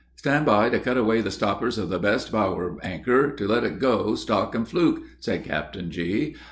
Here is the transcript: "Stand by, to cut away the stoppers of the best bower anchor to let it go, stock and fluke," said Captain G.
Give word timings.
"Stand 0.15 0.47
by, 0.47 0.69
to 0.71 0.79
cut 0.79 0.97
away 0.97 1.21
the 1.21 1.29
stoppers 1.29 1.77
of 1.77 1.89
the 1.89 1.99
best 1.99 2.31
bower 2.31 2.75
anchor 2.81 3.29
to 3.29 3.47
let 3.47 3.63
it 3.63 3.77
go, 3.77 4.15
stock 4.15 4.55
and 4.55 4.67
fluke," 4.67 5.03
said 5.19 5.43
Captain 5.43 5.91
G. 5.91 6.35